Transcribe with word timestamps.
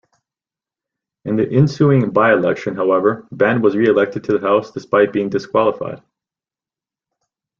In 1.25 1.35
the 1.35 1.47
ensuing 1.51 2.09
by-election, 2.09 2.73
however, 2.75 3.27
Benn 3.31 3.61
was 3.61 3.75
re-elected 3.75 4.23
to 4.23 4.33
the 4.35 4.43
House 4.43 4.71
despite 4.71 5.13
being 5.13 5.29
disqualified. 5.29 6.01